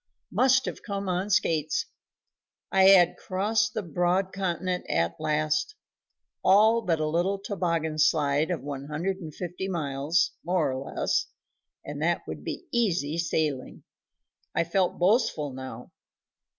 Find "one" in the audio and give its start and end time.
8.63-8.85